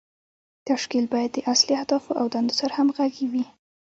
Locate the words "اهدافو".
1.77-2.11